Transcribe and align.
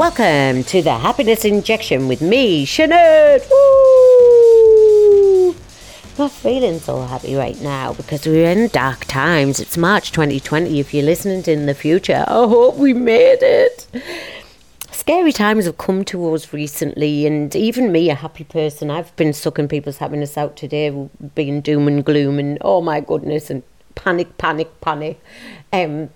Welcome 0.00 0.64
to 0.64 0.80
the 0.80 0.96
Happiness 0.96 1.44
Injection 1.44 2.08
with 2.08 2.22
me, 2.22 2.64
Sinead. 2.64 3.46
Woo! 3.50 5.54
Not 6.18 6.30
feeling 6.30 6.78
so 6.78 7.02
happy 7.02 7.34
right 7.34 7.60
now 7.60 7.92
because 7.92 8.26
we're 8.26 8.50
in 8.50 8.68
dark 8.68 9.04
times. 9.04 9.60
It's 9.60 9.76
March 9.76 10.10
2020. 10.12 10.80
If 10.80 10.94
you're 10.94 11.04
listening 11.04 11.44
in 11.44 11.66
the 11.66 11.74
future, 11.74 12.24
I 12.26 12.32
hope 12.32 12.76
we 12.76 12.94
made 12.94 13.42
it. 13.42 13.86
Scary 14.90 15.32
times 15.32 15.66
have 15.66 15.76
come 15.76 16.06
to 16.06 16.32
us 16.32 16.54
recently, 16.54 17.26
and 17.26 17.54
even 17.54 17.92
me, 17.92 18.08
a 18.08 18.14
happy 18.14 18.44
person, 18.44 18.90
I've 18.90 19.14
been 19.16 19.34
sucking 19.34 19.68
people's 19.68 19.98
happiness 19.98 20.38
out 20.38 20.56
today, 20.56 21.10
being 21.34 21.60
doom 21.60 21.88
and 21.88 22.02
gloom, 22.02 22.38
and 22.38 22.56
oh 22.62 22.80
my 22.80 23.00
goodness, 23.00 23.50
and 23.50 23.62
panic, 23.96 24.38
panic, 24.38 24.80
panic. 24.80 25.20
Um, 25.74 26.08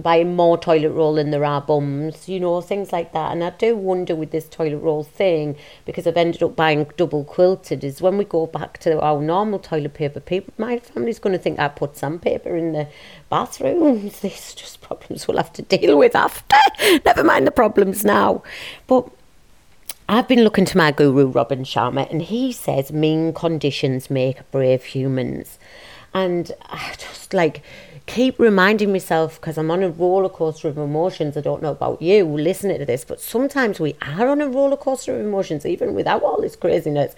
buying 0.00 0.34
more 0.34 0.58
toilet 0.58 0.90
roll 0.90 1.14
than 1.14 1.30
there 1.30 1.44
are 1.44 1.60
bums, 1.60 2.28
you 2.28 2.40
know, 2.40 2.60
things 2.60 2.92
like 2.92 3.12
that. 3.12 3.32
And 3.32 3.42
I 3.42 3.50
do 3.50 3.76
wonder 3.76 4.14
with 4.14 4.30
this 4.30 4.48
toilet 4.48 4.78
roll 4.78 5.04
thing, 5.04 5.56
because 5.84 6.06
I've 6.06 6.16
ended 6.16 6.42
up 6.42 6.56
buying 6.56 6.86
double 6.96 7.24
quilted, 7.24 7.84
is 7.84 8.02
when 8.02 8.18
we 8.18 8.24
go 8.24 8.46
back 8.46 8.78
to 8.78 9.00
our 9.00 9.20
normal 9.20 9.58
toilet 9.58 9.94
paper, 9.94 10.20
people, 10.20 10.54
my 10.58 10.78
family's 10.78 11.18
going 11.18 11.32
to 11.32 11.38
think 11.38 11.58
I 11.58 11.68
put 11.68 11.96
sandpaper 11.96 12.56
in 12.56 12.72
the 12.72 12.88
bathrooms. 13.28 14.20
These 14.20 14.54
just 14.54 14.80
problems 14.80 15.26
we'll 15.26 15.36
have 15.36 15.52
to 15.54 15.62
deal 15.62 15.98
with 15.98 16.14
after. 16.14 16.56
Never 17.04 17.24
mind 17.24 17.46
the 17.46 17.52
problems 17.52 18.04
now. 18.04 18.42
But 18.86 19.08
I've 20.08 20.26
been 20.26 20.42
looking 20.42 20.64
to 20.64 20.76
my 20.76 20.90
guru, 20.90 21.28
Robin 21.28 21.62
Sharma, 21.62 22.10
and 22.10 22.20
he 22.20 22.50
says 22.50 22.90
mean 22.90 23.32
conditions 23.32 24.10
make 24.10 24.50
brave 24.50 24.82
humans. 24.82 25.56
And 26.12 26.52
I 26.66 26.94
just 26.98 27.32
like, 27.34 27.62
keep 28.06 28.38
reminding 28.38 28.90
myself 28.90 29.40
because 29.40 29.56
I'm 29.56 29.70
on 29.70 29.82
a 29.82 29.88
roller 29.88 30.28
coaster 30.28 30.68
of 30.68 30.78
emotions. 30.78 31.36
I 31.36 31.40
don't 31.40 31.62
know 31.62 31.70
about 31.70 32.02
you 32.02 32.24
listening 32.24 32.78
to 32.78 32.84
this, 32.84 33.04
but 33.04 33.20
sometimes 33.20 33.78
we 33.78 33.94
are 34.02 34.28
on 34.28 34.40
a 34.40 34.48
roller 34.48 34.76
coaster 34.76 35.14
of 35.14 35.20
emotions, 35.24 35.64
even 35.64 35.94
without 35.94 36.22
all 36.22 36.40
this 36.40 36.56
craziness. 36.56 37.14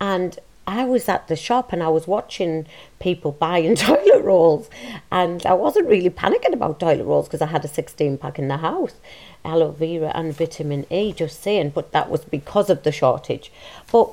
And 0.00 0.38
I 0.66 0.84
was 0.84 1.08
at 1.08 1.28
the 1.28 1.36
shop 1.36 1.72
and 1.72 1.82
I 1.82 1.88
was 1.88 2.06
watching 2.06 2.66
people 3.00 3.32
buying 3.32 3.74
toilet 3.76 4.22
rolls, 4.22 4.70
and 5.10 5.44
I 5.44 5.54
wasn't 5.54 5.88
really 5.88 6.10
panicking 6.10 6.52
about 6.52 6.80
toilet 6.80 7.04
rolls 7.04 7.26
because 7.26 7.42
I 7.42 7.46
had 7.46 7.64
a 7.64 7.68
16 7.68 8.18
pack 8.18 8.38
in 8.38 8.48
the 8.48 8.58
house, 8.58 8.94
aloe 9.44 9.72
vera 9.72 10.12
and 10.14 10.34
vitamin 10.34 10.86
E, 10.90 11.12
just 11.12 11.42
saying, 11.42 11.70
but 11.70 11.92
that 11.92 12.08
was 12.08 12.24
because 12.24 12.70
of 12.70 12.82
the 12.82 12.92
shortage. 12.92 13.50
But 13.90 14.10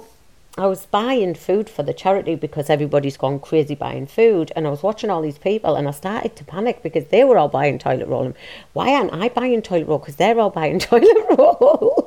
I 0.60 0.66
was 0.66 0.88
buying 0.88 1.36
food 1.36 1.70
for 1.70 1.84
the 1.84 1.94
charity 1.94 2.34
because 2.34 2.68
everybody's 2.68 3.16
gone 3.16 3.40
crazy 3.40 3.76
buying 3.76 4.08
food, 4.08 4.52
and 4.56 4.66
I 4.66 4.72
was 4.72 4.82
watching 4.82 5.12
all 5.12 5.22
these 5.22 5.38
people, 5.38 5.76
and 5.76 5.88
I 5.88 5.92
started 5.92 6.36
to 6.36 6.44
panic 6.44 6.82
because 6.82 7.06
they 7.06 7.24
were 7.24 7.38
all 7.38 7.48
buying 7.48 7.78
toilet 7.78 8.08
roll. 8.08 8.24
And 8.24 8.36
why 8.74 8.94
aren't 8.96 9.14
I 9.14 9.30
buying 9.30 9.62
toilet 9.62 9.88
roll? 9.88 10.00
Because 10.00 10.16
they're 10.16 10.40
all 10.40 10.50
buying 10.50 10.80
toilet 10.80 11.26
roll. 11.38 12.07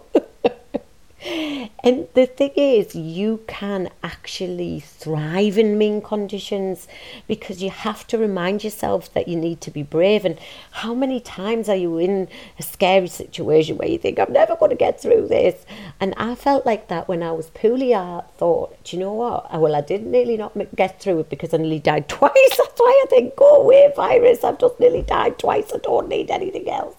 And 1.22 2.08
the 2.14 2.26
thing 2.26 2.52
is, 2.56 2.94
you 2.94 3.42
can 3.46 3.90
actually 4.02 4.80
thrive 4.80 5.58
in 5.58 5.76
mean 5.76 6.00
conditions 6.00 6.88
because 7.28 7.62
you 7.62 7.68
have 7.68 8.06
to 8.06 8.16
remind 8.16 8.64
yourself 8.64 9.12
that 9.12 9.28
you 9.28 9.36
need 9.36 9.60
to 9.60 9.70
be 9.70 9.82
brave. 9.82 10.24
And 10.24 10.38
how 10.70 10.94
many 10.94 11.20
times 11.20 11.68
are 11.68 11.76
you 11.76 11.98
in 11.98 12.28
a 12.58 12.62
scary 12.62 13.08
situation 13.08 13.76
where 13.76 13.88
you 13.88 13.98
think, 13.98 14.18
I'm 14.18 14.32
never 14.32 14.56
going 14.56 14.70
to 14.70 14.76
get 14.76 15.00
through 15.00 15.28
this? 15.28 15.66
And 16.00 16.14
I 16.16 16.34
felt 16.34 16.64
like 16.64 16.88
that 16.88 17.06
when 17.06 17.22
I 17.22 17.32
was 17.32 17.50
poorly. 17.50 17.94
I 17.94 18.22
thought, 18.38 18.82
do 18.84 18.96
you 18.96 19.02
know 19.02 19.12
what? 19.12 19.60
Well, 19.60 19.74
I 19.74 19.82
did 19.82 20.06
nearly 20.06 20.38
not 20.38 20.56
get 20.74 21.00
through 21.02 21.20
it 21.20 21.28
because 21.28 21.52
I 21.52 21.58
nearly 21.58 21.80
died 21.80 22.08
twice. 22.08 22.32
That's 22.56 22.78
why 22.80 23.04
I 23.04 23.06
think, 23.10 23.36
go 23.36 23.56
away, 23.56 23.92
virus. 23.94 24.42
I've 24.42 24.58
just 24.58 24.80
nearly 24.80 25.02
died 25.02 25.38
twice. 25.38 25.70
I 25.74 25.78
don't 25.78 26.08
need 26.08 26.30
anything 26.30 26.70
else. 26.70 26.96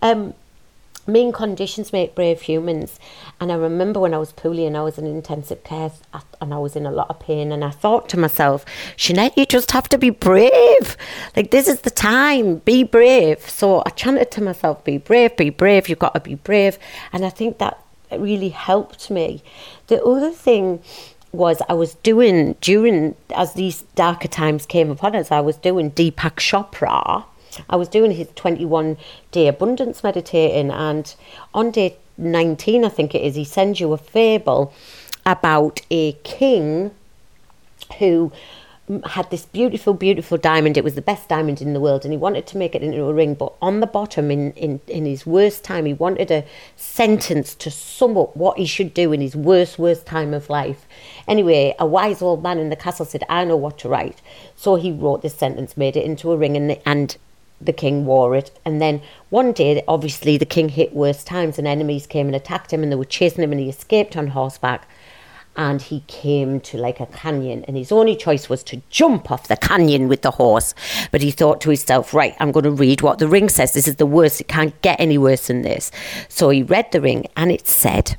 Um, 0.00 0.32
mean 1.12 1.32
conditions 1.32 1.92
make 1.92 2.14
brave 2.14 2.42
humans. 2.42 2.98
And 3.40 3.50
I 3.50 3.56
remember 3.56 4.00
when 4.00 4.14
I 4.14 4.18
was 4.18 4.32
poorly 4.32 4.66
and 4.66 4.76
I 4.76 4.82
was 4.82 4.98
in 4.98 5.06
intensive 5.06 5.64
care 5.64 5.90
and 6.40 6.54
I 6.54 6.58
was 6.58 6.76
in 6.76 6.86
a 6.86 6.90
lot 6.90 7.10
of 7.10 7.20
pain, 7.20 7.52
and 7.52 7.64
I 7.64 7.70
thought 7.70 8.08
to 8.10 8.18
myself, 8.18 8.64
Sinead, 8.96 9.36
you 9.36 9.46
just 9.46 9.72
have 9.72 9.88
to 9.90 9.98
be 9.98 10.10
brave. 10.10 10.96
Like, 11.36 11.50
this 11.50 11.68
is 11.68 11.82
the 11.82 11.90
time, 11.90 12.56
be 12.58 12.82
brave. 12.82 13.48
So 13.48 13.82
I 13.84 13.90
chanted 13.90 14.30
to 14.32 14.42
myself, 14.42 14.82
be 14.84 14.98
brave, 14.98 15.36
be 15.36 15.50
brave, 15.50 15.88
you've 15.88 15.98
got 15.98 16.14
to 16.14 16.20
be 16.20 16.34
brave. 16.34 16.78
And 17.12 17.24
I 17.24 17.30
think 17.30 17.58
that 17.58 17.82
really 18.10 18.48
helped 18.48 19.10
me. 19.10 19.42
The 19.88 20.02
other 20.02 20.30
thing 20.30 20.82
was 21.32 21.62
I 21.68 21.74
was 21.74 21.94
doing 21.96 22.56
during 22.60 23.14
as 23.34 23.54
these 23.54 23.82
darker 23.94 24.28
times 24.28 24.66
came 24.66 24.90
upon 24.90 25.14
us, 25.14 25.30
I 25.30 25.40
was 25.40 25.56
doing 25.56 25.92
Deepak 25.92 26.36
Chopra 26.36 27.24
I 27.68 27.76
was 27.76 27.88
doing 27.88 28.12
his 28.12 28.28
21 28.34 28.96
day 29.30 29.48
abundance 29.48 30.02
meditating, 30.02 30.70
and 30.70 31.14
on 31.54 31.70
day 31.70 31.96
19, 32.18 32.84
I 32.84 32.88
think 32.88 33.14
it 33.14 33.22
is, 33.22 33.34
he 33.34 33.44
sends 33.44 33.80
you 33.80 33.92
a 33.92 33.98
fable 33.98 34.72
about 35.26 35.80
a 35.90 36.12
king 36.24 36.92
who 37.98 38.32
had 39.04 39.30
this 39.30 39.46
beautiful, 39.46 39.94
beautiful 39.94 40.36
diamond. 40.36 40.76
It 40.76 40.82
was 40.82 40.96
the 40.96 41.02
best 41.02 41.28
diamond 41.28 41.62
in 41.62 41.74
the 41.74 41.80
world, 41.80 42.04
and 42.04 42.12
he 42.12 42.18
wanted 42.18 42.46
to 42.48 42.56
make 42.58 42.74
it 42.74 42.82
into 42.82 43.04
a 43.04 43.12
ring. 43.12 43.34
But 43.34 43.52
on 43.62 43.80
the 43.80 43.86
bottom, 43.86 44.30
in, 44.30 44.52
in, 44.52 44.80
in 44.88 45.06
his 45.06 45.24
worst 45.24 45.62
time, 45.62 45.86
he 45.86 45.92
wanted 45.92 46.30
a 46.30 46.44
sentence 46.76 47.54
to 47.56 47.70
sum 47.70 48.16
up 48.16 48.36
what 48.36 48.58
he 48.58 48.66
should 48.66 48.92
do 48.92 49.12
in 49.12 49.20
his 49.20 49.36
worst, 49.36 49.78
worst 49.78 50.06
time 50.06 50.34
of 50.34 50.50
life. 50.50 50.86
Anyway, 51.28 51.74
a 51.78 51.86
wise 51.86 52.20
old 52.20 52.42
man 52.42 52.58
in 52.58 52.70
the 52.70 52.76
castle 52.76 53.06
said, 53.06 53.22
I 53.28 53.44
know 53.44 53.56
what 53.56 53.78
to 53.78 53.88
write. 53.88 54.20
So 54.56 54.74
he 54.74 54.90
wrote 54.90 55.22
this 55.22 55.34
sentence, 55.34 55.76
made 55.76 55.96
it 55.96 56.04
into 56.04 56.32
a 56.32 56.36
ring, 56.36 56.56
and, 56.56 56.76
and 56.84 57.16
the 57.60 57.72
king 57.72 58.06
wore 58.06 58.34
it. 58.34 58.50
And 58.64 58.80
then 58.80 59.02
one 59.28 59.52
day, 59.52 59.82
obviously, 59.86 60.36
the 60.36 60.46
king 60.46 60.70
hit 60.70 60.94
worse 60.94 61.22
times 61.22 61.58
and 61.58 61.66
enemies 61.66 62.06
came 62.06 62.26
and 62.26 62.36
attacked 62.36 62.72
him 62.72 62.82
and 62.82 62.90
they 62.90 62.96
were 62.96 63.04
chasing 63.04 63.44
him 63.44 63.52
and 63.52 63.60
he 63.60 63.68
escaped 63.68 64.16
on 64.16 64.28
horseback. 64.28 64.88
And 65.56 65.82
he 65.82 66.04
came 66.06 66.60
to 66.60 66.78
like 66.78 67.00
a 67.00 67.06
canyon, 67.06 67.64
and 67.66 67.76
his 67.76 67.90
only 67.90 68.14
choice 68.14 68.48
was 68.48 68.62
to 68.62 68.80
jump 68.88 69.32
off 69.32 69.48
the 69.48 69.56
canyon 69.56 70.06
with 70.06 70.22
the 70.22 70.30
horse. 70.30 70.74
But 71.10 71.22
he 71.22 71.32
thought 71.32 71.60
to 71.62 71.70
himself, 71.70 72.14
right, 72.14 72.36
I'm 72.38 72.52
going 72.52 72.64
to 72.64 72.70
read 72.70 73.02
what 73.02 73.18
the 73.18 73.26
ring 73.26 73.48
says. 73.48 73.72
This 73.74 73.88
is 73.88 73.96
the 73.96 74.06
worst. 74.06 74.40
It 74.40 74.46
can't 74.48 74.80
get 74.80 75.00
any 75.00 75.18
worse 75.18 75.48
than 75.48 75.62
this. 75.62 75.90
So 76.28 76.50
he 76.50 76.62
read 76.62 76.92
the 76.92 77.00
ring, 77.00 77.26
and 77.36 77.50
it 77.50 77.66
said, 77.66 78.16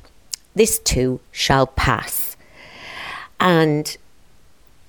This 0.54 0.78
too 0.78 1.20
shall 1.32 1.66
pass. 1.66 2.36
And 3.40 3.96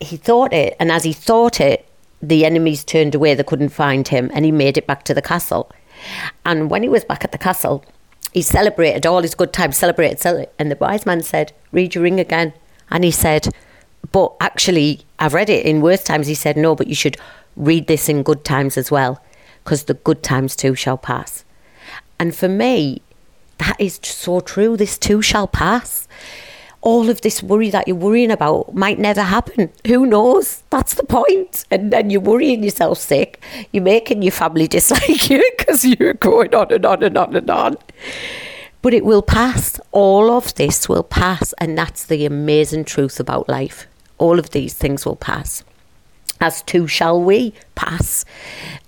he 0.02 0.18
thought 0.18 0.52
it, 0.54 0.76
and 0.80 0.92
as 0.92 1.06
he 1.06 1.14
thought 1.14 1.62
it, 1.62 1.88
the 2.24 2.46
enemies 2.46 2.86
turned 2.86 3.14
away, 3.14 3.36
they 3.36 3.44
couldn't 3.44 3.70
find 3.70 4.08
him, 4.08 4.32
and 4.34 4.46
he 4.46 4.52
made 4.52 4.78
it 4.78 4.88
back 4.88 5.04
to 5.04 5.14
the 5.14 5.22
castle. 5.22 5.70
And 6.46 6.70
when 6.70 6.82
he 6.82 6.90
was 6.90 7.04
back 7.04 7.24
at 7.26 7.34
the 7.34 7.38
castle, 7.38 7.84
he 8.32 8.42
celebrated 8.42 9.06
all 9.06 9.22
his 9.22 9.36
good 9.36 9.52
times, 9.52 9.78
celebrated, 9.78 10.20
celebrated. 10.20 10.54
And 10.58 10.72
the 10.72 10.78
wise 10.78 11.06
man 11.06 11.22
said, 11.22 11.52
Read 11.72 11.94
your 11.94 12.04
ring 12.04 12.20
again. 12.20 12.54
And 12.90 13.04
he 13.04 13.12
said, 13.12 13.50
But 14.12 14.34
actually, 14.40 15.02
I've 15.20 15.34
read 15.34 15.50
it 15.50 15.66
in 15.66 15.82
worse 15.82 16.04
times. 16.04 16.28
He 16.28 16.34
said, 16.34 16.56
No, 16.56 16.76
but 16.76 16.88
you 16.88 16.96
should 16.96 17.18
read 17.58 17.88
this 17.88 18.08
in 18.08 18.24
good 18.24 18.46
times 18.46 18.78
as 18.78 18.90
well, 18.90 19.22
because 19.64 19.84
the 19.84 19.94
good 19.94 20.24
times 20.24 20.56
too 20.56 20.76
shall 20.76 20.98
pass. 20.98 21.44
And 22.20 22.34
for 22.34 22.48
me, 22.48 23.02
that 23.58 23.76
is 23.80 24.00
so 24.02 24.40
true. 24.40 24.78
This 24.78 24.98
too 24.98 25.22
shall 25.22 25.48
pass 25.48 26.08
all 26.84 27.10
of 27.10 27.22
this 27.22 27.42
worry 27.42 27.70
that 27.70 27.88
you're 27.88 27.96
worrying 27.96 28.30
about 28.30 28.76
might 28.76 29.00
never 29.00 29.22
happen. 29.22 29.72
Who 29.88 30.06
knows? 30.06 30.64
That's 30.70 30.96
the 30.96 31.06
point. 31.06 31.64
And 31.72 31.94
then 31.94 32.10
you're 32.10 32.22
worrying 32.22 32.62
yourself 32.62 32.98
sick. 32.98 33.42
You're 33.72 33.84
making 33.84 34.22
your 34.22 34.34
family 34.34 34.68
dislike 34.78 35.30
you 35.30 35.42
because 35.58 35.86
you're 35.86 36.14
going 36.14 36.54
on 36.54 36.72
and 36.74 36.86
on 36.86 37.02
and 37.02 37.18
on 37.18 37.36
and 37.36 37.50
on. 37.50 37.78
But 38.82 38.94
it 38.94 39.06
will 39.06 39.22
pass. 39.22 39.80
All 39.94 40.30
of 40.30 40.54
this 40.56 40.90
will 40.90 41.04
pass. 41.04 41.54
And 41.54 41.78
that's 41.78 42.06
the 42.06 42.26
amazing 42.26 42.84
truth 42.84 43.18
about 43.18 43.48
life. 43.48 43.88
All 44.18 44.38
of 44.38 44.50
these 44.50 44.74
things 44.74 45.06
will 45.06 45.16
pass. 45.16 45.64
As 46.42 46.62
too 46.62 46.88
shall 46.88 47.22
we 47.22 47.54
pass. 47.76 48.26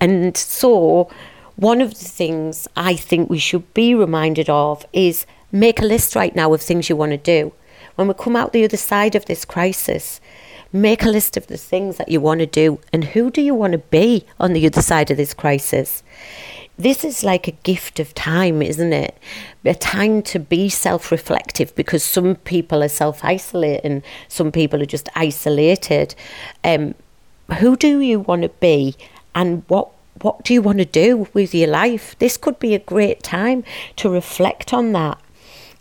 And 0.02 0.36
so, 0.36 1.10
one 1.56 1.80
of 1.80 1.92
the 1.92 2.06
things 2.06 2.68
I 2.76 2.98
think 2.98 3.30
we 3.30 3.40
should 3.40 3.74
be 3.74 3.96
reminded 3.96 4.50
of 4.50 4.86
is 4.92 5.26
make 5.54 5.80
a 5.80 5.86
list 5.86 6.14
right 6.14 6.36
now 6.36 6.54
of 6.54 6.62
things 6.62 6.90
you 6.90 6.98
want 6.98 7.12
to 7.12 7.18
do 7.18 7.54
when 7.96 8.08
we 8.08 8.14
come 8.14 8.36
out 8.36 8.54
the 8.54 8.64
other 8.64 8.78
side 8.78 9.16
of 9.16 9.26
this 9.26 9.46
crisis, 9.46 10.20
make 10.72 11.04
a 11.04 11.10
list 11.10 11.38
of 11.38 11.48
the 11.48 11.58
things 11.58 11.98
that 11.98 12.10
you 12.10 12.20
want 12.20 12.40
to 12.40 12.46
do 12.46 12.80
and 12.92 13.04
who 13.04 13.32
do 13.32 13.42
you 13.42 13.56
want 13.56 13.72
to 13.72 13.78
be 13.78 14.26
on 14.40 14.54
the 14.54 14.66
other 14.66 14.82
side 14.82 15.10
of 15.10 15.18
this 15.18 15.34
crisis. 15.34 16.04
This 16.78 17.06
is 17.06 17.24
like 17.24 17.48
a 17.48 17.52
gift 17.52 18.02
of 18.02 18.14
time, 18.14 18.62
isn't 18.62 18.92
it? 18.92 19.18
A 19.64 19.74
time 19.74 20.22
to 20.24 20.40
be 20.40 20.68
self 20.68 21.10
reflective 21.10 21.74
because 21.76 22.04
some 22.04 22.36
people 22.36 22.84
are 22.84 22.90
self 22.90 23.24
isolating, 23.24 24.04
some 24.28 24.52
people 24.52 24.82
are 24.82 24.86
just 24.86 25.08
isolated. 25.16 26.16
Um, 26.66 26.96
who 27.60 27.78
do 27.78 28.00
you 28.00 28.20
want 28.20 28.42
to 28.42 28.50
be 28.50 28.96
and 29.34 29.64
what 29.68 29.90
what 30.22 30.44
do 30.44 30.54
you 30.54 30.62
want 30.62 30.80
to 30.80 30.86
do 30.86 31.28
with 31.34 31.54
your 31.54 31.68
life? 31.68 32.18
This 32.20 32.38
could 32.38 32.58
be 32.60 32.74
a 32.74 32.80
great 32.80 33.22
time 33.22 33.64
to 33.98 34.10
reflect 34.10 34.74
on 34.74 34.94
that 34.94 35.20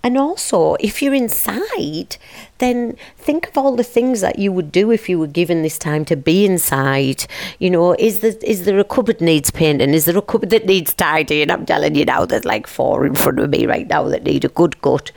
And 0.05 0.19
also, 0.19 0.75
if 0.81 1.01
you're 1.01 1.15
inside, 1.15 2.19
then 2.59 2.97
think 3.17 3.49
of 3.49 3.57
all 3.57 3.75
the 3.75 3.83
things 3.83 4.21
that 4.21 4.39
you 4.39 4.53
would 4.53 4.71
do 4.71 4.91
if 4.91 5.09
you 5.09 5.19
were 5.19 5.27
given 5.27 5.63
this 5.63 5.79
time 5.79 6.05
to 6.05 6.15
be 6.15 6.45
inside. 6.45 7.27
You 7.59 7.71
know, 7.71 7.95
is 7.95 8.21
there 8.21 8.35
is 8.43 8.67
there 8.67 8.79
a 8.79 8.85
cupboard 8.85 9.23
needs 9.23 9.51
painting? 9.51 9.95
Is 9.95 10.05
there 10.05 10.19
a 10.19 10.23
cupboard 10.23 10.51
that 10.51 10.67
needs 10.67 10.93
tidying? 10.93 11.51
I'm 11.51 11.65
telling 11.65 11.95
you 11.95 12.05
now, 12.05 12.27
there's 12.27 12.45
like 12.45 12.67
four 12.67 13.07
in 13.07 13.15
front 13.15 13.41
of 13.41 13.49
me 13.49 13.65
right 13.67 13.89
now 13.89 14.05
that 14.05 14.25
need 14.25 14.45
a 14.45 14.49
good 14.49 14.81
gut. 14.83 15.11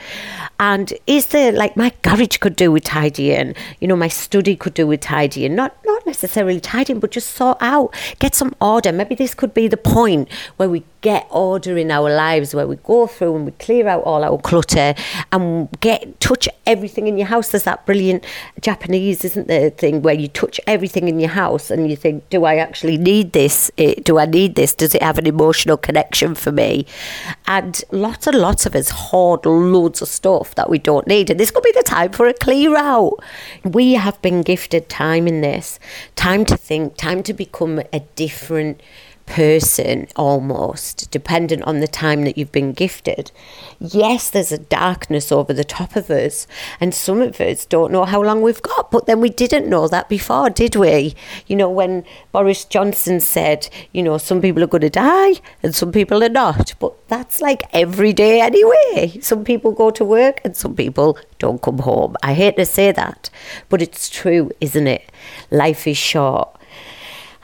And 0.60 0.94
is 1.06 1.28
there 1.28 1.52
like 1.52 1.76
my 1.76 1.92
garage 2.02 2.38
could 2.38 2.56
do 2.56 2.72
with 2.72 2.86
tidying? 2.86 3.56
You 3.82 3.90
know, 3.90 3.98
my 3.98 4.08
study 4.08 4.56
could 4.56 4.74
do 4.74 4.88
with 4.88 5.02
tidying. 5.02 5.54
Not 5.54 5.76
not 5.86 5.97
necessarily 6.08 6.60
tidying, 6.60 7.00
but 7.00 7.12
just 7.12 7.32
sort 7.32 7.58
out, 7.62 7.94
get 8.20 8.34
some 8.34 8.56
order. 8.60 8.92
Maybe 8.92 9.14
this 9.14 9.36
could 9.36 9.54
be 9.54 9.68
the 9.68 9.78
point 9.78 10.32
where 10.56 10.70
we 10.70 10.84
get 11.02 11.28
order 11.30 11.78
in 11.78 11.92
our 11.92 12.10
lives, 12.14 12.56
where 12.56 12.68
we 12.68 12.76
go 12.78 13.08
through 13.08 13.36
and 13.36 13.46
we 13.46 13.52
clear 13.52 13.88
out 13.88 14.04
all 14.04 14.24
our 14.24 14.40
clutter 14.40 14.96
and 15.32 15.70
get 15.80 16.20
touch 16.20 16.50
everything 16.66 17.08
in 17.08 17.18
your 17.18 17.28
house. 17.28 17.50
There's 17.50 17.64
that 17.64 17.86
brilliant 17.86 18.26
Japanese, 18.62 19.24
isn't 19.24 19.48
there, 19.48 19.70
thing 19.70 20.02
where 20.02 20.16
you 20.16 20.28
touch 20.28 20.60
everything 20.66 21.08
in 21.08 21.20
your 21.20 21.30
house 21.30 21.70
and 21.70 21.90
you 21.90 21.96
think, 21.96 22.28
do 22.30 22.46
I 22.46 22.56
actually 22.56 22.98
need 22.98 23.34
this? 23.34 23.70
Eh, 23.78 23.96
do 24.04 24.18
I 24.18 24.26
need 24.26 24.56
this? 24.56 24.74
Does 24.74 24.96
it 24.96 25.02
have 25.04 25.18
an 25.18 25.28
emotional 25.28 25.78
connection 25.78 26.36
for 26.36 26.52
me? 26.52 26.86
And 27.46 27.82
lots 27.92 28.28
and 28.28 28.38
lots 28.38 28.66
of 28.66 28.76
us 28.76 28.90
hoard 28.90 29.46
loads 29.46 30.02
of 30.02 30.08
stuff 30.08 30.56
that 30.56 30.70
we 30.70 30.80
don't 30.80 31.08
need. 31.08 31.30
And 31.30 31.40
this 31.40 31.52
could 31.52 31.64
be 31.64 31.72
the 31.74 31.84
time 31.84 32.12
for 32.12 32.28
a 32.28 32.34
clear 32.34 32.76
out. 32.76 33.20
We 33.64 33.94
have 33.94 34.22
been 34.22 34.42
gifted 34.42 34.90
time 34.90 35.28
in 35.28 35.42
this 35.42 35.80
time 36.16 36.46
to 36.46 36.58
think, 36.58 36.98
time 36.98 37.24
to 37.24 37.34
become 37.34 37.82
a 37.94 38.00
different 38.16 38.82
person 39.28 40.08
almost, 40.16 41.12
dependent 41.12 41.62
on 41.64 41.80
the 41.80 41.88
time 41.88 42.24
that 42.24 42.38
you've 42.38 42.52
been 42.52 42.72
gifted. 42.72 43.32
Yes, 43.80 44.30
there's 44.30 44.52
a 44.52 44.58
darkness 44.58 45.32
over 45.32 45.54
the 45.54 45.64
top 45.64 45.96
of 45.96 46.10
us, 46.10 46.48
and 46.80 46.96
some 46.96 47.22
of 47.22 47.40
us 47.40 47.66
don't 47.66 47.92
know 47.92 48.06
how 48.06 48.24
long 48.24 48.42
we've 48.42 48.62
got, 48.62 48.90
but 48.90 49.06
then 49.06 49.22
we 49.22 49.30
didn't 49.30 49.70
know 49.70 49.88
that 49.88 50.10
before, 50.10 50.50
did 50.50 50.76
we? 50.76 51.14
You 51.46 51.58
know, 51.58 51.70
when 51.70 52.06
Boris 52.32 52.66
Johnson 52.66 53.20
said, 53.20 53.70
you 53.92 54.02
know, 54.02 54.18
some 54.18 54.42
people 54.42 54.64
are 54.64 54.68
going 54.68 54.82
to 54.82 54.90
die 54.90 55.34
and 55.62 55.76
some 55.76 55.92
people 55.92 56.24
are 56.24 56.30
not, 56.30 56.74
but 56.80 56.94
that's 57.08 57.40
like 57.42 57.64
every 57.74 58.14
day 58.14 58.42
anyway. 58.42 59.20
Some 59.22 59.44
people 59.44 59.74
go 59.74 59.92
to 59.92 60.06
work 60.06 60.42
and 60.44 60.56
some 60.56 60.76
people 60.76 61.18
don't 61.38 61.62
come 61.62 61.80
home. 61.80 62.16
I 62.24 62.34
hate 62.34 62.56
to 62.56 62.66
say 62.66 62.92
that, 62.94 63.30
but 63.70 63.82
it's 63.82 64.10
true, 64.10 64.52
isn't 64.62 64.88
it? 64.88 65.12
Life 65.52 65.86
is 65.86 65.98
short 65.98 66.58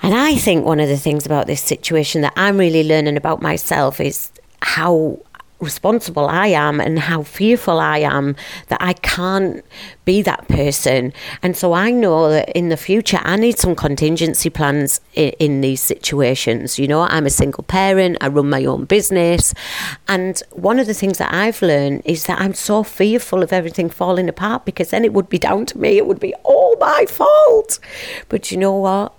and 0.04 0.14
I 0.14 0.36
think 0.36 0.66
one 0.66 0.80
of 0.80 0.90
the 0.90 0.98
things 0.98 1.26
about 1.26 1.48
this 1.48 1.62
situation 1.62 2.22
that 2.22 2.34
I'm 2.36 2.58
really 2.58 2.84
learning 2.84 3.18
about 3.18 3.42
myself 3.42 4.00
is 4.00 4.32
how 4.62 5.20
responsible 5.64 6.28
I 6.28 6.48
am 6.48 6.80
and 6.80 7.00
how 7.00 7.24
fearful 7.24 7.80
I 7.80 8.00
am 8.00 8.36
that 8.68 8.82
I 8.82 8.94
can't 8.94 9.64
be 10.06 10.22
that 10.22 10.48
person. 10.50 11.14
And 11.42 11.56
so 11.56 11.74
I 11.74 11.90
know 11.90 12.30
that 12.30 12.50
in 12.50 12.70
the 12.70 12.78
future, 12.78 13.20
I 13.24 13.38
need 13.38 13.58
some 13.58 13.76
contingency 13.76 14.50
plans 14.50 15.00
in, 15.14 15.30
in, 15.40 15.62
these 15.62 15.82
situations. 15.82 16.78
You 16.78 16.88
know, 16.88 17.02
I'm 17.04 17.26
a 17.26 17.30
single 17.30 17.64
parent, 17.64 18.18
I 18.20 18.28
run 18.28 18.50
my 18.50 18.66
own 18.66 18.86
business. 18.86 19.54
And 20.08 20.42
one 20.52 20.80
of 20.80 20.88
the 20.88 20.94
things 20.94 21.18
that 21.18 21.34
I've 21.34 21.62
learned 21.62 22.02
is 22.04 22.26
that 22.26 22.42
I'm 22.42 22.54
so 22.54 22.84
fearful 22.84 23.42
of 23.42 23.54
everything 23.54 23.90
falling 23.90 24.28
apart 24.28 24.66
because 24.66 24.90
then 24.90 25.06
it 25.06 25.14
would 25.14 25.30
be 25.30 25.40
down 25.40 25.66
to 25.68 25.78
me, 25.78 25.98
it 25.98 26.06
would 26.06 26.20
be 26.20 26.34
all 26.44 26.76
my 26.78 27.06
fault. 27.08 27.80
But 28.28 28.52
you 28.52 28.58
know 28.58 28.76
what? 28.76 29.14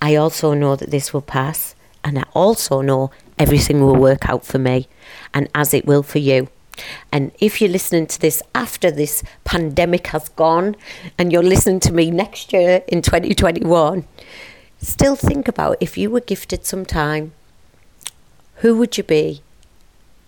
I 0.00 0.16
also 0.16 0.54
know 0.54 0.76
that 0.76 0.90
this 0.90 1.12
will 1.12 1.22
pass, 1.22 1.74
and 2.04 2.18
I 2.18 2.24
also 2.34 2.80
know 2.80 3.10
everything 3.38 3.80
will 3.80 3.96
work 3.96 4.28
out 4.28 4.44
for 4.44 4.58
me, 4.58 4.88
and 5.32 5.48
as 5.54 5.72
it 5.74 5.86
will 5.86 6.02
for 6.02 6.18
you. 6.18 6.48
And 7.10 7.32
if 7.40 7.60
you're 7.60 7.70
listening 7.70 8.06
to 8.08 8.20
this 8.20 8.42
after 8.54 8.90
this 8.90 9.22
pandemic 9.44 10.08
has 10.08 10.28
gone, 10.30 10.76
and 11.18 11.32
you're 11.32 11.42
listening 11.42 11.80
to 11.80 11.92
me 11.92 12.10
next 12.10 12.52
year 12.52 12.82
in 12.88 13.02
2021, 13.02 14.06
still 14.78 15.16
think 15.16 15.48
about 15.48 15.78
if 15.80 15.96
you 15.96 16.10
were 16.10 16.20
gifted 16.20 16.66
some 16.66 16.84
time, 16.84 17.32
who 18.56 18.76
would 18.76 18.96
you 18.96 19.04
be 19.04 19.42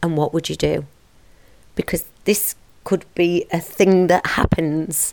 and 0.02 0.16
what 0.16 0.32
would 0.32 0.48
you 0.48 0.56
do? 0.56 0.86
Because 1.74 2.04
this 2.24 2.54
could 2.84 3.04
be 3.14 3.46
a 3.52 3.60
thing 3.60 4.06
that 4.06 4.26
happens, 4.26 5.12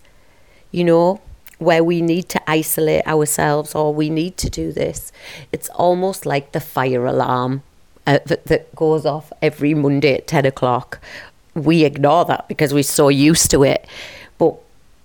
you 0.72 0.84
know, 0.84 1.22
where 1.58 1.84
we 1.84 2.02
need 2.02 2.30
to 2.30 2.50
isolate 2.50 3.06
ourselves 3.08 3.74
or 3.76 3.94
we 3.94 4.10
need 4.10 4.38
to 4.38 4.50
do 4.50 4.72
this. 4.72 5.12
It's 5.52 5.70
almost 5.70 6.26
like 6.26 6.52
the 6.52 6.60
fire 6.60 7.06
alarm 7.06 7.64
uh, 8.06 8.20
that, 8.26 8.46
that 8.46 8.76
goes 8.76 9.06
off 9.06 9.32
every 9.42 9.74
Monday 9.74 10.16
at 10.16 10.28
10 10.28 10.46
o'clock. 10.46 11.00
We 11.54 11.86
ignore 11.86 12.26
that 12.26 12.48
because 12.48 12.74
we're 12.74 12.84
so 12.84 13.10
used 13.10 13.50
to 13.52 13.64
it. 13.64 13.88
But 14.38 14.56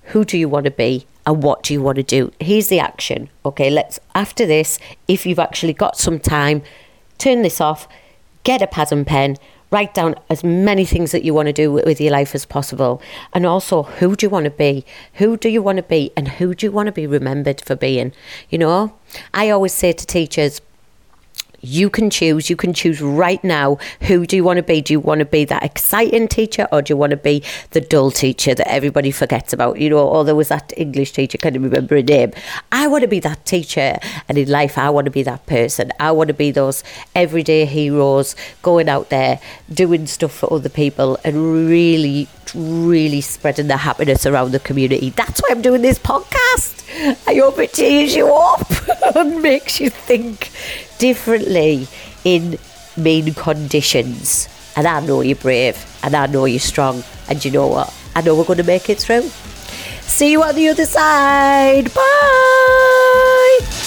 who 0.07 0.25
do 0.25 0.37
you 0.37 0.49
want 0.49 0.65
to 0.65 0.71
be? 0.71 1.07
and 1.27 1.43
what 1.43 1.63
do 1.63 1.75
you 1.75 1.83
want 1.83 1.97
to 1.97 2.03
do? 2.03 2.33
Here's 2.41 2.69
the 2.69 2.81
action. 2.81 3.29
Okay, 3.45 3.71
let's, 3.71 4.01
after 4.15 4.47
this, 4.47 4.79
if 5.07 5.27
you've 5.27 5.39
actually 5.39 5.75
got 5.75 5.97
some 5.97 6.19
time, 6.19 6.63
turn 7.19 7.43
this 7.43 7.61
off, 7.61 7.87
get 8.43 8.63
a 8.63 8.67
pad 8.67 8.91
and 8.91 9.07
pen, 9.07 9.37
write 9.71 9.95
down 9.95 10.15
as 10.29 10.43
many 10.43 10.85
things 10.85 11.13
that 11.13 11.25
you 11.25 11.33
want 11.33 11.47
to 11.47 11.53
do 11.53 11.73
with 11.73 12.01
your 12.01 12.13
life 12.13 12.35
as 12.35 12.45
possible. 12.45 13.01
And 13.33 13.47
also, 13.47 13.85
who 13.85 14.17
do 14.17 14.27
you 14.27 14.31
want 14.31 14.45
to 14.45 14.51
be? 14.51 14.85
Who 15.15 15.37
do 15.37 15.49
you 15.49 15.63
want 15.63 15.77
to 15.77 15.83
be? 15.83 16.13
And 16.17 16.29
who 16.29 16.55
do 16.55 16.67
you 16.67 16.73
want 16.73 16.87
to 16.87 16.93
be 16.93 17.07
remembered 17.07 17.61
for 17.61 17.77
being? 17.77 18.13
You 18.49 18.59
know, 18.59 18.95
I 19.33 19.51
always 19.51 19.73
say 19.73 19.93
to 19.93 20.07
teachers, 20.07 20.61
you 21.61 21.91
can 21.91 22.11
choose. 22.11 22.51
You 22.51 22.57
can 22.57 22.73
choose 22.73 23.01
right 23.01 23.43
now 23.45 23.79
who 24.03 24.27
do 24.27 24.37
you 24.37 24.45
want 24.45 24.59
to 24.59 24.63
be? 24.63 24.81
Do 24.81 24.93
you 24.93 25.01
want 25.01 25.21
to 25.21 25.25
be 25.25 25.45
that 25.47 25.63
exciting 25.63 26.29
teacher 26.29 26.67
or 26.73 26.83
do 26.83 26.93
you 26.93 26.97
want 26.97 27.11
to 27.11 27.17
be 27.17 27.43
the 27.71 27.81
dull 27.81 28.11
teacher 28.11 28.55
that 28.55 28.69
everybody 28.71 29.11
forgets 29.11 29.53
about? 29.53 29.79
You 29.79 29.91
know, 29.91 30.07
or 30.07 30.25
there 30.25 30.35
was 30.35 30.49
that 30.49 30.73
English 30.77 31.13
teacher, 31.13 31.39
can't 31.39 31.57
remember 31.57 31.97
her 31.97 32.03
name. 32.03 32.33
I 32.73 32.87
want 32.87 33.03
to 33.03 33.09
be 33.09 33.21
that 33.21 33.45
teacher 33.45 33.99
and 34.29 34.39
in 34.39 34.49
life 34.49 34.79
I 34.79 34.91
want 34.91 35.07
to 35.07 35.11
be 35.11 35.23
that 35.25 35.47
person. 35.47 35.93
I 36.01 36.11
want 36.13 36.29
to 36.29 36.35
be 36.35 36.51
those 36.51 36.83
everyday 37.15 37.65
heroes 37.65 38.37
going 38.63 38.89
out 38.89 39.11
there 39.11 39.41
doing 39.73 40.07
stuff 40.07 40.33
for 40.33 40.53
other 40.53 40.69
people 40.69 41.19
and 41.25 41.67
really 41.69 42.29
really 42.55 43.21
spreading 43.21 43.69
the 43.69 43.77
happiness 43.77 44.27
around 44.27 44.51
the 44.51 44.59
community. 44.59 45.11
That's 45.11 45.41
why 45.41 45.51
I'm 45.53 45.63
doing 45.63 45.83
this 45.83 46.01
podcast. 46.01 46.80
I 47.27 47.35
hope 47.35 47.59
it 47.59 47.73
cheers 47.73 48.15
you 48.15 48.33
up 48.33 48.71
and 49.17 49.43
makes 49.43 49.81
you 49.81 49.89
think 49.91 50.51
differently 50.99 51.89
in 52.25 52.59
mean 52.97 53.33
conditions. 53.35 54.49
And 54.77 54.87
I 54.87 55.01
know 55.05 55.23
you're 55.23 55.37
brave 55.37 55.77
and 56.03 56.15
I 56.15 56.27
know 56.27 56.45
you're 56.45 56.61
strong. 56.61 57.03
And 57.29 57.43
you 57.45 57.51
know 57.51 57.69
what? 57.69 57.95
I 58.15 58.21
know 58.21 58.35
we're 58.37 58.45
going 58.45 58.59
to 58.59 58.65
make 58.65 58.91
it 58.91 58.99
through. 58.99 59.31
See 60.03 60.33
you 60.33 60.43
on 60.43 60.55
the 60.55 60.69
other 60.69 60.85
side. 60.85 61.93
Bye. 61.95 63.80